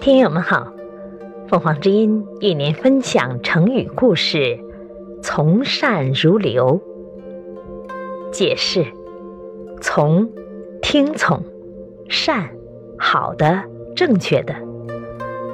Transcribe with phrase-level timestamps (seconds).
[0.00, 0.72] 听友们好，
[1.48, 4.58] 凤凰之音与您分享成语故事
[5.22, 6.80] “从善如流”。
[8.30, 8.86] 解释：
[9.80, 10.30] 从，
[10.80, 11.40] 听从；
[12.08, 12.50] 善，
[12.98, 13.64] 好的、
[13.96, 14.54] 正确的；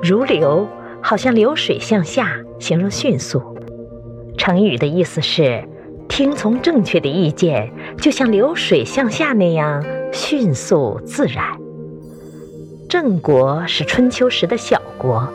[0.03, 0.67] 如流，
[1.01, 3.43] 好像流水向下，形容迅速。
[4.37, 5.65] 成语的意思是
[6.09, 9.83] 听从正确的意见，就像流水向下那样
[10.13, 11.45] 迅速自然。
[12.93, 15.27] 郑国是春秋时的小国，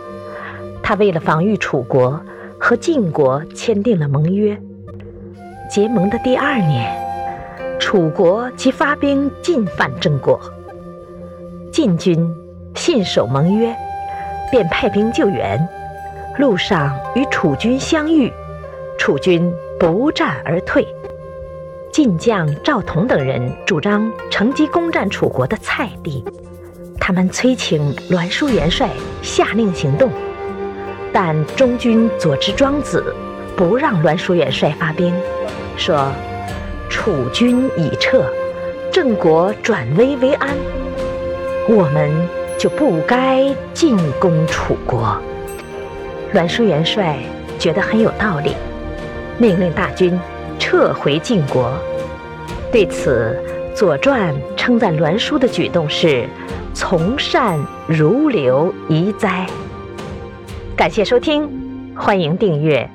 [0.84, 2.22] 他为了防御楚国，
[2.60, 4.56] 和晋国签订了盟约。
[5.68, 6.96] 结盟的第二年，
[7.80, 10.40] 楚国即发兵进犯郑国。
[11.72, 12.32] 晋军
[12.76, 13.76] 信守盟约，
[14.52, 15.60] 便派兵救援。
[16.38, 18.32] 路上与楚军相遇，
[19.00, 20.88] 楚军不战而退。
[21.92, 26.24] 晋将赵同等人主张乘机攻占楚国的蔡地。
[27.00, 28.90] 他们催请栾书元帅
[29.22, 30.12] 下令行动，
[31.14, 33.16] 但中军左之庄子
[33.56, 35.14] 不让栾书元帅发兵，
[35.78, 36.12] 说
[36.90, 38.26] ：“楚军已撤，
[38.92, 40.50] 郑国转危为安，
[41.70, 42.12] 我们
[42.60, 45.18] 就不该进攻楚国。”
[46.34, 47.18] 栾书元帅
[47.58, 48.54] 觉得很有道理，
[49.38, 50.20] 命令大军
[50.60, 51.72] 撤回晋国。
[52.70, 53.40] 对此，
[53.74, 54.36] 《左传》
[54.68, 56.28] 称赞栾书的举动是。
[56.74, 59.48] 从善如流，宜哉！
[60.76, 61.50] 感谢收听，
[61.96, 62.88] 欢迎订阅。